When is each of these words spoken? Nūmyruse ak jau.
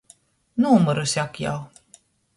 Nūmyruse 0.65 1.23
ak 1.27 1.41
jau. 1.45 1.55